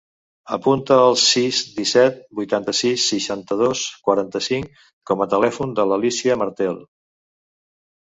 Apunta 0.55 0.95
el 1.09 1.17
sis, 1.23 1.59
disset, 1.75 2.17
vuitanta-sis, 2.39 3.05
seixanta-dos, 3.13 3.85
quaranta-cinc 4.09 4.83
com 5.13 5.25
a 5.25 5.31
telèfon 5.37 5.81
de 5.83 5.89
l'Alícia 5.93 6.43
Martel. 6.45 6.85